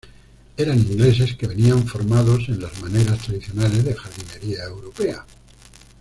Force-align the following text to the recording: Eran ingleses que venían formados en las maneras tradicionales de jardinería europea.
Eran 0.57 0.79
ingleses 0.79 1.35
que 1.35 1.45
venían 1.45 1.85
formados 1.85 2.49
en 2.49 2.59
las 2.59 2.81
maneras 2.81 3.19
tradicionales 3.19 3.85
de 3.85 3.93
jardinería 3.93 4.63
europea. 4.63 5.27